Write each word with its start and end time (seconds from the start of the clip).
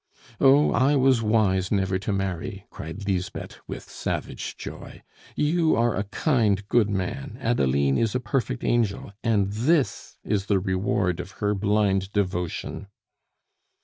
"Oh! 0.39 0.71
I 0.71 0.95
was 0.95 1.21
wise 1.21 1.71
never 1.71 1.99
to 1.99 2.11
marry!" 2.11 2.65
cried 2.71 3.07
Lisbeth, 3.07 3.59
with 3.67 3.83
savage 3.83 4.57
joy. 4.57 5.03
"You 5.35 5.75
are 5.75 5.95
a 5.95 6.05
kind, 6.05 6.67
good 6.69 6.89
man; 6.89 7.37
Adeline 7.39 7.99
is 7.99 8.15
a 8.15 8.19
perfect 8.19 8.63
angel; 8.63 9.13
and 9.23 9.51
this 9.51 10.17
is 10.23 10.47
the 10.47 10.57
reward 10.59 11.19
of 11.19 11.33
her 11.33 11.53
blind 11.53 12.11
devotion." 12.13 12.87